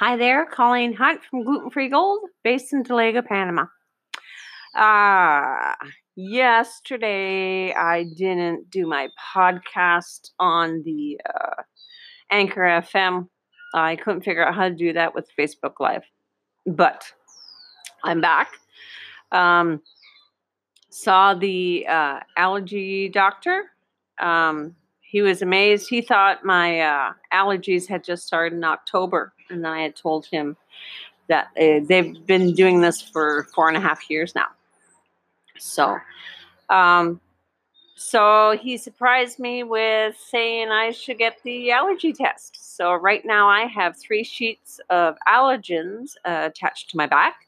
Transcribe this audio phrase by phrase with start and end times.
[0.00, 3.66] Hi there, Colleen Hunt from Gluten Free Gold, based in Dolega, Panama.
[4.74, 5.72] Uh,
[6.16, 11.62] yesterday I didn't do my podcast on the uh,
[12.28, 13.28] Anchor FM.
[13.72, 16.02] I couldn't figure out how to do that with Facebook Live,
[16.66, 17.04] but
[18.02, 18.50] I'm back.
[19.30, 19.80] Um,
[20.90, 23.66] saw the uh, allergy doctor.
[24.20, 24.74] Um,
[25.14, 25.88] he was amazed.
[25.88, 30.56] He thought my uh, allergies had just started in October, and I had told him
[31.28, 34.48] that uh, they've been doing this for four and a half years now.
[35.56, 35.98] So,
[36.68, 37.20] um,
[37.94, 42.74] so he surprised me with saying I should get the allergy test.
[42.76, 47.46] So right now I have three sheets of allergens uh, attached to my back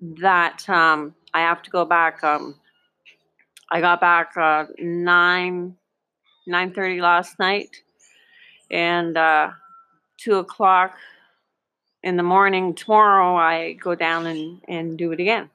[0.00, 2.22] that um, I have to go back.
[2.22, 2.54] Um,
[3.68, 5.74] I got back uh, nine
[6.48, 7.70] 9.30 last night
[8.70, 9.50] and uh,
[10.18, 10.96] 2 o'clock
[12.02, 15.48] in the morning tomorrow i go down and, and do it again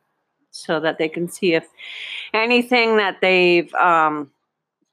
[0.51, 1.67] so that they can see if
[2.33, 4.31] anything that they've um,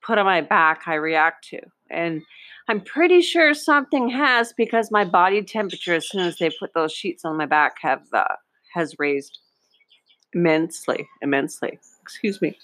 [0.03, 1.61] put on my back i react to.
[1.91, 2.23] And
[2.69, 6.93] i'm pretty sure something has because my body temperature as soon as they put those
[6.93, 8.25] sheets on my back have uh,
[8.73, 9.39] has raised
[10.33, 11.79] immensely immensely.
[12.03, 12.59] Excuse me.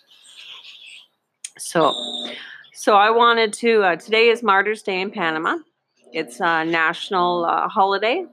[1.58, 1.94] So
[2.81, 3.83] so I wanted to.
[3.83, 5.59] Uh, today is Martyrs Day in Panama.
[6.14, 8.25] It's a national uh, holiday.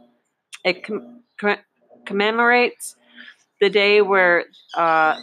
[0.64, 1.58] It com- com-
[2.06, 2.96] commemorates
[3.60, 4.46] the day where
[4.78, 5.18] uh,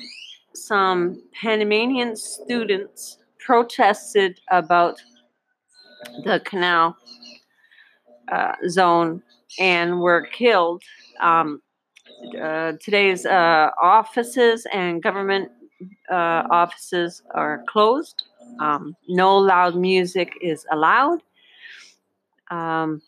[0.54, 5.00] some Panamanian students protested about
[6.24, 6.94] the canal
[8.30, 9.22] uh, zone
[9.58, 10.82] and were killed.
[11.20, 11.62] Um,
[12.38, 15.50] uh, today's uh, offices and government
[16.10, 18.24] offices are closed
[18.60, 21.22] um, no loud music is allowed.
[22.50, 23.02] Um,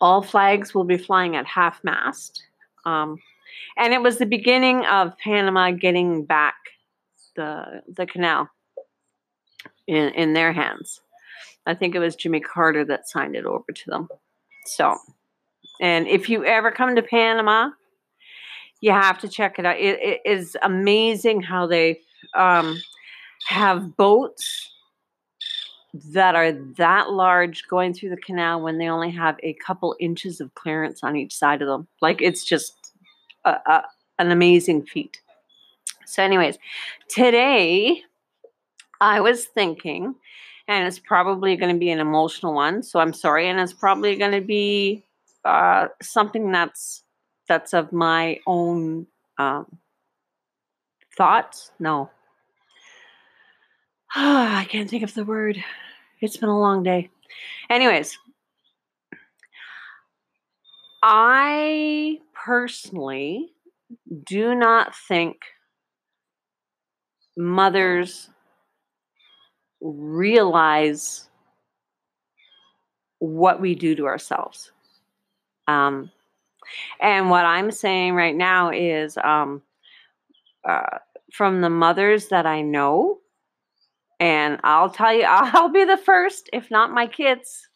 [0.00, 2.42] all flags will be flying at half mast.
[2.84, 3.18] Um,
[3.76, 6.54] and it was the beginning of Panama getting back
[7.36, 8.48] the the canal
[9.86, 11.00] in in their hands.
[11.66, 14.08] I think it was Jimmy Carter that signed it over to them.
[14.66, 14.96] So,
[15.80, 17.70] and if you ever come to Panama,
[18.80, 19.78] you have to check it out.
[19.78, 22.00] it, it is amazing how they
[22.34, 22.80] um,
[23.50, 24.70] have boats
[25.92, 30.40] that are that large going through the canal when they only have a couple inches
[30.40, 31.88] of clearance on each side of them.
[32.00, 32.92] Like it's just
[33.44, 33.82] a, a,
[34.20, 35.20] an amazing feat.
[36.06, 36.58] So, anyways,
[37.08, 38.02] today
[39.00, 40.14] I was thinking,
[40.68, 42.84] and it's probably going to be an emotional one.
[42.84, 45.02] So I'm sorry, and it's probably going to be
[45.44, 47.02] uh, something that's
[47.48, 49.08] that's of my own
[49.38, 49.66] um,
[51.16, 51.72] thoughts.
[51.80, 52.10] No,
[54.14, 55.62] I can't think of the word.
[56.20, 57.10] It's been a long day.
[57.70, 58.18] Anyways,
[61.00, 63.52] I personally
[64.26, 65.36] do not think
[67.36, 68.28] mothers
[69.80, 71.28] realize
[73.20, 74.72] what we do to ourselves.
[75.68, 76.10] Um,
[77.00, 79.62] and what I'm saying right now is um,
[80.68, 80.98] uh,
[81.32, 83.20] from the mothers that I know,
[84.20, 87.66] and I'll tell you, I'll be the first, if not my kids.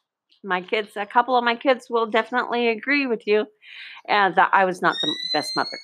[0.44, 3.46] My kids, a couple of my kids will definitely agree with you
[4.08, 5.78] uh, that I was not the best mother.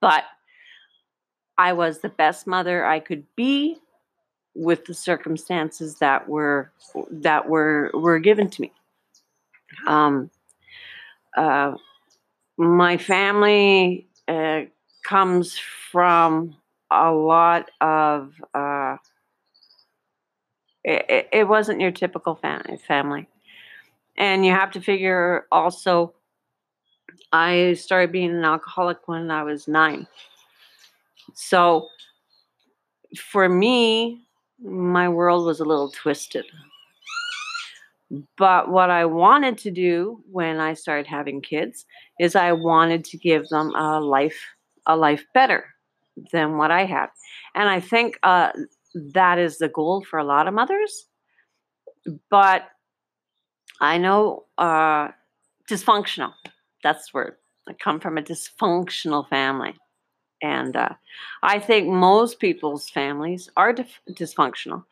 [0.00, 0.24] But
[1.58, 3.76] I was the best mother I could be
[4.54, 6.72] with the circumstances that were
[7.10, 8.72] that were were given to me.
[9.86, 10.30] Um,
[11.36, 11.74] uh,
[12.56, 14.62] my family uh,
[15.04, 16.56] comes from
[16.90, 18.69] a lot of uh,
[20.84, 23.28] it, it wasn't your typical family.
[24.16, 26.14] And you have to figure also
[27.32, 30.06] i started being an alcoholic when i was nine.
[31.34, 31.88] So
[33.16, 34.22] for me
[34.62, 36.44] my world was a little twisted.
[38.36, 41.86] But what i wanted to do when i started having kids
[42.18, 44.40] is i wanted to give them a life
[44.86, 45.64] a life better
[46.32, 47.08] than what I had.
[47.54, 48.52] And I think uh,
[48.94, 51.06] that is the goal for a lot of mothers.
[52.30, 52.64] But
[53.80, 55.08] I know uh,
[55.68, 56.32] dysfunctional.
[56.82, 57.38] That's where
[57.68, 59.74] I come from a dysfunctional family.
[60.42, 60.90] And uh,
[61.42, 64.84] I think most people's families are dif- dysfunctional.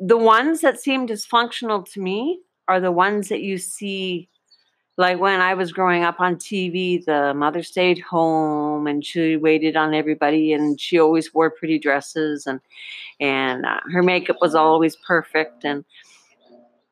[0.00, 4.28] The ones that seem dysfunctional to me are the ones that you see
[4.98, 9.76] like when I was growing up on TV, the mother stayed home and she waited
[9.76, 12.60] on everybody, and she always wore pretty dresses, and
[13.20, 15.84] and uh, her makeup was always perfect, and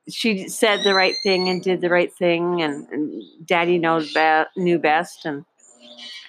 [0.08, 4.44] she said the right thing and did the right thing, and, and Daddy knows be-
[4.56, 5.44] knew best, and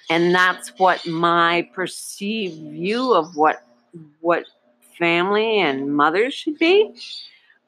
[0.09, 3.63] and that's what my perceived view of what
[4.21, 4.45] what
[4.97, 6.91] family and mothers should be.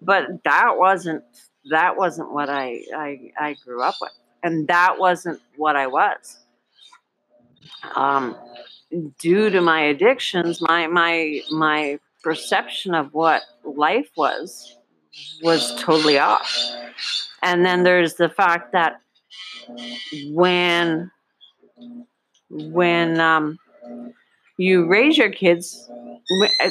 [0.02, 1.24] But that wasn't
[1.70, 4.12] that wasn't what I I, I grew up with,
[4.44, 6.38] and that wasn't what I was.
[7.96, 8.36] Um,
[9.20, 14.78] due to my addictions, my my my perception of what life was
[15.42, 16.54] was totally off.
[17.42, 19.02] And then there's the fact that
[20.28, 21.12] when
[22.50, 23.58] when um,
[24.60, 26.70] you raise your kids, uh,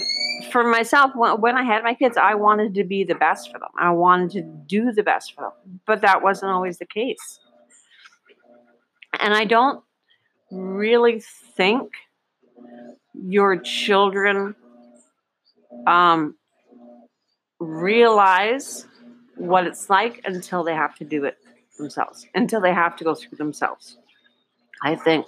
[0.51, 3.71] for myself, when I had my kids, I wanted to be the best for them.
[3.79, 7.41] I wanted to do the best for them, but that wasn't always the case.
[9.21, 9.83] And I don't
[10.51, 11.21] really
[11.57, 11.91] think
[13.15, 14.55] your children
[15.87, 16.37] um,
[17.59, 18.87] realize
[19.37, 21.39] what it's like until they have to do it
[21.79, 23.97] themselves, until they have to go through themselves.
[24.83, 25.27] I think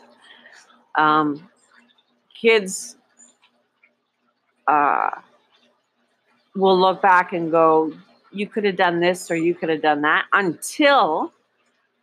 [0.97, 1.49] um,
[2.41, 2.97] kids
[4.67, 5.11] uh,
[6.55, 7.93] will look back and go,
[8.33, 11.33] you could have done this or you could have done that until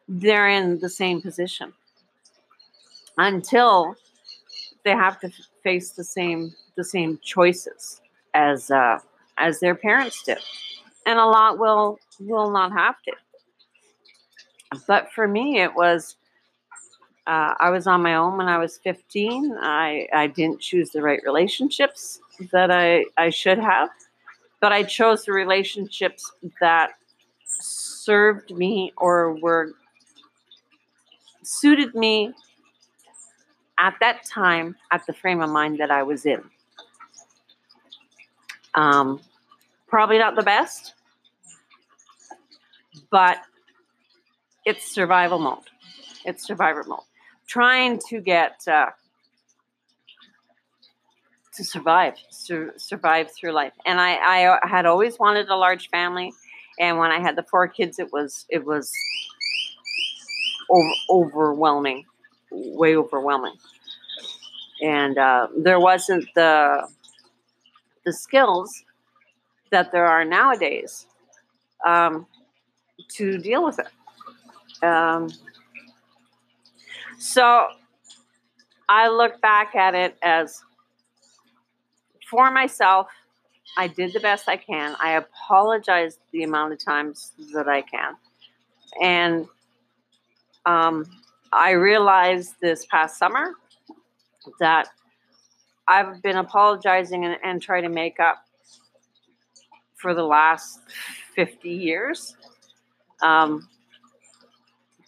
[0.07, 1.73] they're in the same position.
[3.17, 3.95] Until
[4.83, 5.31] they have to
[5.63, 7.99] face the same the same choices
[8.35, 8.99] as uh,
[9.39, 10.37] as their parents did,
[11.07, 13.11] and a lot will will not have to.
[14.87, 16.15] But for me, it was
[17.27, 19.57] uh, I was on my own when I was 15.
[19.59, 22.21] I I didn't choose the right relationships
[22.53, 23.89] that I I should have,
[24.61, 26.31] but I chose the relationships
[26.61, 26.91] that
[27.45, 29.73] served me or were
[31.43, 32.33] suited me
[33.77, 36.41] at that time at the frame of mind that I was in.
[38.73, 39.19] Um,
[39.87, 40.93] probably not the best,
[43.11, 43.39] but
[44.65, 45.69] it's survival mode.
[46.23, 46.99] It's survival mode.
[47.47, 48.87] Trying to get uh,
[51.55, 53.73] to survive, sur- survive through life.
[53.85, 56.31] And I, I had always wanted a large family,
[56.79, 58.91] and when I had the four kids, it was it was
[60.69, 62.05] over, overwhelming,
[62.51, 63.55] way overwhelming.
[64.83, 66.87] And uh, there wasn't the
[68.05, 68.83] the skills
[69.71, 71.07] that there are nowadays
[71.85, 72.25] um,
[73.09, 74.85] to deal with it.
[74.85, 75.29] Um,
[77.17, 77.67] so
[78.89, 80.61] I look back at it as
[82.29, 83.07] for myself,
[83.77, 84.95] I did the best I can.
[85.01, 88.15] I apologize the amount of times that I can.
[89.01, 89.47] And
[90.65, 91.05] um,
[91.51, 93.53] I realized this past summer
[94.59, 94.89] that
[95.87, 98.43] I've been apologizing and, and trying to make up
[99.95, 100.81] for the last
[101.35, 102.35] 50 years.
[103.21, 103.67] Um,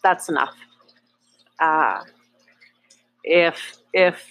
[0.02, 0.54] that's enough.
[1.60, 2.02] Uh,
[3.22, 4.26] if if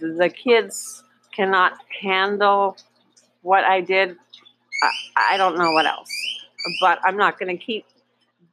[0.00, 2.76] the kids cannot handle
[3.42, 4.16] what I did,
[4.82, 6.10] I, I don't know what else.
[6.80, 7.84] But I'm not going to keep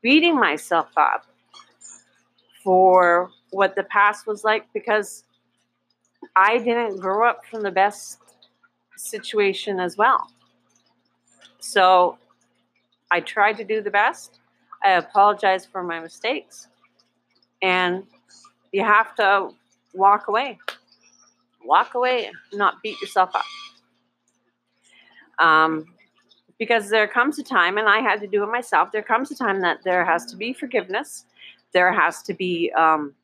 [0.01, 1.25] beating myself up
[2.63, 5.23] for what the past was like because
[6.35, 8.19] I didn't grow up from the best
[8.97, 10.29] situation as well.
[11.59, 12.17] So
[13.11, 14.39] I tried to do the best.
[14.83, 16.67] I apologize for my mistakes.
[17.65, 18.03] And
[18.71, 19.49] you have to
[19.95, 20.59] walk away.
[21.63, 23.45] Walk away, not beat yourself up.
[25.39, 25.87] Um,
[26.59, 29.35] because there comes a time, and I had to do it myself, there comes a
[29.35, 31.25] time that there has to be forgiveness.
[31.73, 33.15] There has to be um,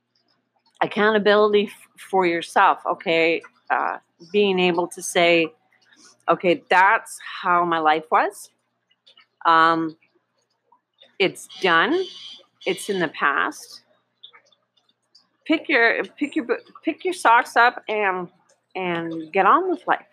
[0.81, 2.79] accountability f- for yourself.
[2.87, 3.97] Okay, uh,
[4.31, 5.53] being able to say,
[6.27, 8.49] okay, that's how my life was.
[9.45, 9.95] Um,
[11.19, 12.03] it's done.
[12.65, 13.83] It's in the past.
[15.45, 16.45] Pick your pick your
[16.83, 18.27] pick your socks up and
[18.75, 20.05] and get on with life.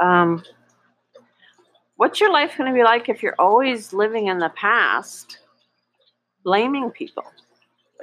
[0.00, 0.42] Um,
[1.96, 5.38] what's your life going to be like if you're always living in the past,
[6.44, 7.24] blaming people?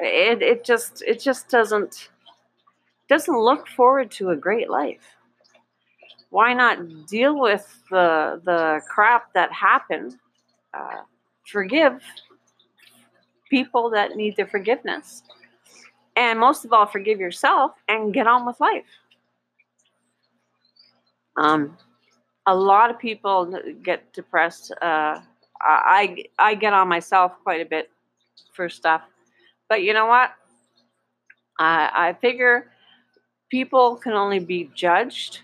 [0.02, 2.10] it it just it just doesn't
[3.10, 5.18] doesn't look forward to a great life.
[6.30, 10.18] Why not deal with the the crap that happened?
[10.74, 11.02] Uh,
[11.46, 12.02] forgive
[13.52, 15.22] people that need the forgiveness,
[16.16, 18.84] and most of all, forgive yourself and get on with life.
[21.38, 21.78] Um,
[22.48, 23.54] a lot of people
[23.84, 24.72] get depressed.
[24.82, 25.22] Uh,
[25.62, 27.92] I I get on myself quite a bit
[28.56, 29.04] for stuff
[29.72, 30.32] but you know what?
[31.58, 32.74] I, I figure
[33.50, 35.40] people can only be judged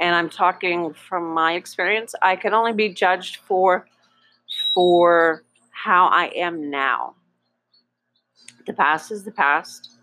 [0.00, 3.86] and I'm talking from my experience, I can only be judged for
[4.72, 7.14] for how I am now.
[8.66, 9.98] The past is the past.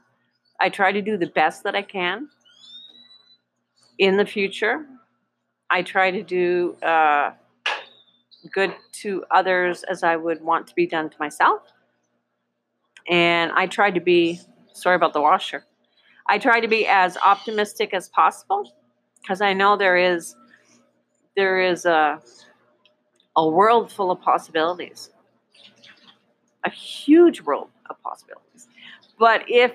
[0.59, 2.29] I try to do the best that I can.
[3.97, 4.85] In the future,
[5.69, 7.31] I try to do uh,
[8.51, 11.61] good to others as I would want to be done to myself.
[13.09, 14.39] And I try to be,
[14.73, 15.65] sorry about the washer,
[16.27, 18.71] I try to be as optimistic as possible
[19.21, 20.35] because I know there is
[21.35, 22.21] there is a
[23.35, 25.11] a world full of possibilities.
[26.65, 28.48] A huge world of possibilities.
[29.19, 29.73] But if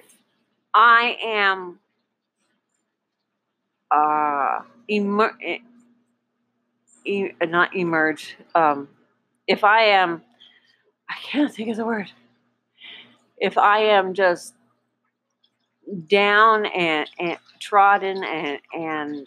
[0.75, 1.79] I am
[3.91, 4.61] uh,
[4.91, 5.39] emer-
[7.05, 8.89] e- not emerge, um,
[9.47, 10.23] if I am,
[11.09, 12.11] I can't think of the word.
[13.39, 14.55] If I am just
[16.09, 19.27] down and, and trodden and, and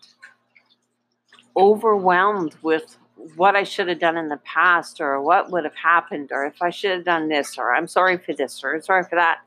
[1.55, 2.97] overwhelmed with
[3.35, 6.61] what I should have done in the past or what would have happened or if
[6.61, 9.39] I should have done this or I'm sorry for this or I'm sorry for that,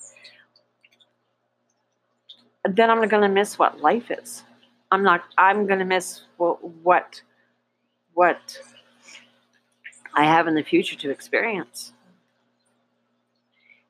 [2.65, 4.45] then I'm going to miss what life is.
[4.91, 7.21] I'm not, I'm going to miss what, what,
[8.15, 8.59] what
[10.15, 11.93] I have in the future to experience.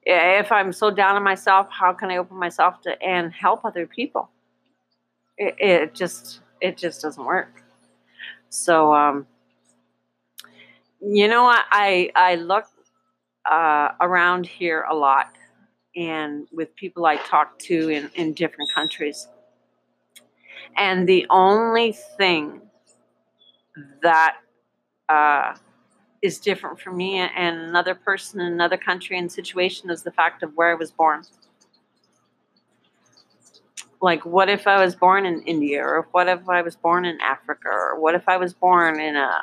[0.02, 3.86] If I'm so down on myself, how can I open myself to and help other
[3.86, 4.30] people?
[5.36, 7.62] It, it just, it just doesn't work.
[8.50, 9.26] So, um,
[11.00, 12.66] you know, I I look
[13.50, 15.32] uh, around here a lot,
[15.96, 19.28] and with people I talk to in in different countries,
[20.76, 22.62] and the only thing
[24.02, 24.36] that
[25.08, 25.54] uh,
[26.22, 30.42] is different for me and another person in another country and situation is the fact
[30.42, 31.22] of where I was born.
[34.02, 37.20] Like, what if I was born in India, or what if I was born in
[37.20, 39.42] Africa, or what if I was born in a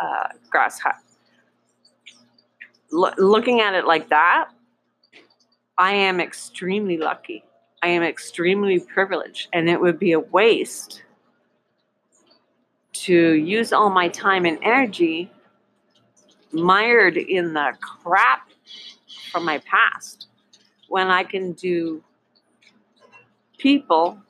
[0.00, 0.96] uh, grass hut.
[2.92, 4.48] L- looking at it like that,
[5.82, 7.42] I am extremely lucky.
[7.82, 11.02] I am extremely privileged, and it would be a waste
[12.92, 15.28] to use all my time and energy
[16.52, 18.48] mired in the crap
[19.32, 20.28] from my past
[20.86, 22.00] when I can do
[23.58, 24.22] people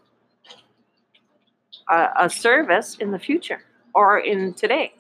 [1.91, 3.61] a, a service in the future
[3.95, 4.95] or in today.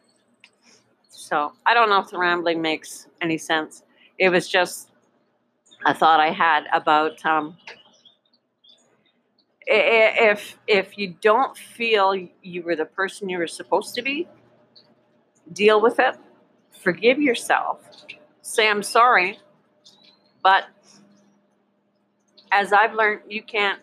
[1.08, 3.84] So I don't know if the rambling makes any sense.
[4.18, 4.91] It was just
[5.84, 7.56] a thought I had about um,
[9.66, 14.28] if if you don't feel you were the person you were supposed to be,
[15.52, 16.16] deal with it,
[16.70, 17.80] forgive yourself,
[18.42, 19.38] say I'm sorry,
[20.42, 20.64] but
[22.50, 23.80] as I've learned, you can't.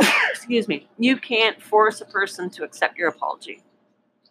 [0.30, 0.88] excuse me.
[0.98, 3.62] You can't force a person to accept your apology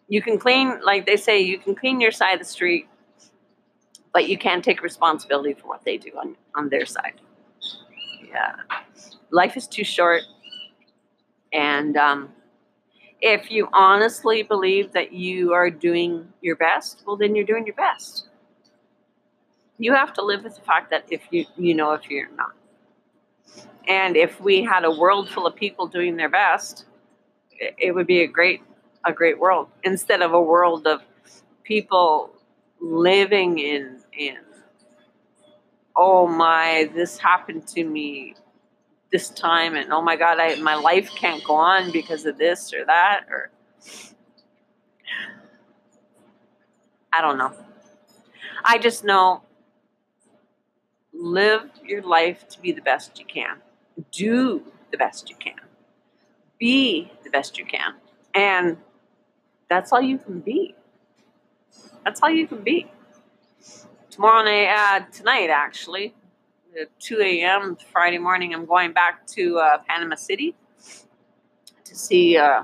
[0.08, 2.86] you can clean, like they say, you can clean your side of the street,
[4.14, 7.20] but you can't take responsibility for what they do on, on their side.
[8.26, 8.54] Yeah.
[9.30, 10.22] Life is too short.
[11.52, 12.30] And um,
[13.20, 17.74] if you honestly believe that you are doing your best, well, then you're doing your
[17.74, 18.28] best.
[19.78, 22.52] You have to live with the fact that if you, you know, if you're not.
[23.88, 26.86] And if we had a world full of people doing their best,
[27.58, 28.62] it would be a great
[29.06, 31.02] a great world instead of a world of
[31.64, 32.30] people
[32.80, 34.38] living in in.
[35.96, 38.34] Oh my this happened to me
[39.12, 42.72] this time and oh my god I, my life can't go on because of this
[42.74, 43.50] or that or
[47.12, 47.52] i don't know.
[48.64, 49.42] I just know
[51.12, 53.58] live your life to be the best you can.
[54.10, 55.54] Do the best you can.
[56.58, 57.94] Be the best you can.
[58.34, 58.76] And
[59.68, 60.74] that's all you can be.
[62.04, 62.90] That's all you can be.
[64.14, 66.14] Tomorrow night, uh, tonight actually,
[66.80, 67.76] at 2 a.m.
[67.90, 70.54] Friday morning, I'm going back to uh, Panama City
[71.84, 72.62] to see uh,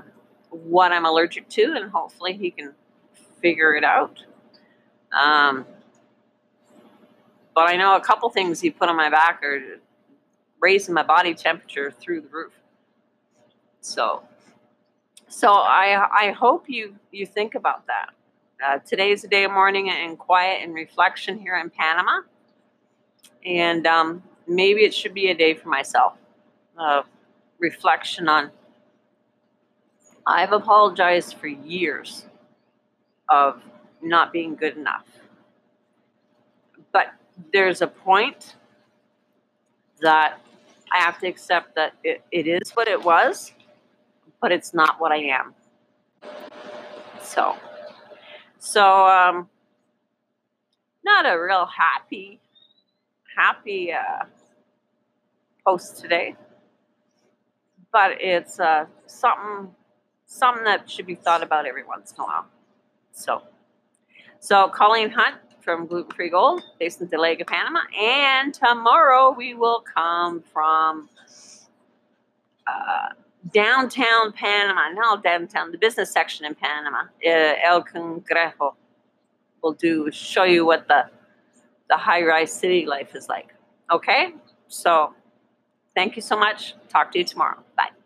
[0.49, 2.71] what I'm allergic to, and hopefully he can
[3.41, 4.23] figure it out.
[5.11, 5.65] Um,
[7.53, 9.59] but I know a couple things he put on my back are
[10.61, 12.53] raising my body temperature through the roof.
[13.81, 14.23] So
[15.27, 18.11] so I I hope you you think about that.
[18.63, 22.21] Uh, today is a day of mourning and quiet and reflection here in Panama,
[23.45, 26.13] and um, maybe it should be a day for myself
[26.77, 27.05] of
[27.59, 28.51] reflection on.
[30.25, 32.25] I've apologized for years
[33.29, 33.61] of
[34.01, 35.05] not being good enough,
[36.91, 37.07] but
[37.51, 38.55] there's a point
[40.01, 40.39] that
[40.93, 43.53] I have to accept that it, it is what it was
[44.41, 45.53] but it's not what I am.
[47.21, 47.55] So,
[48.63, 49.49] so um,
[51.03, 52.39] not a real happy,
[53.35, 54.25] happy uh,
[55.65, 56.35] post today,
[57.91, 59.73] but it's uh, something,
[60.27, 62.45] something that should be thought about every once in a while.
[63.13, 63.41] So,
[64.39, 69.83] so Colleen Hunt from Gluten Free Gold, based in Dolega, Panama, and tomorrow we will
[69.95, 71.09] come from
[72.67, 73.09] uh,
[73.53, 78.75] downtown Panama, not downtown, the business section in Panama, uh, El Cangrejo.
[79.61, 81.05] Will do show you what the
[81.87, 83.53] the high rise city life is like.
[83.91, 84.33] Okay,
[84.67, 85.13] so
[85.93, 86.73] thank you so much.
[86.89, 87.59] Talk to you tomorrow.
[87.77, 88.00] Bye.